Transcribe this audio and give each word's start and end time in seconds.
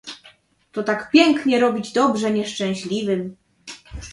"To 0.71 0.83
tak 0.83 1.11
pięknie 1.11 1.59
robić 1.59 1.93
dobrze 1.93 2.31
nieszczęśliwym!.." 2.31 3.35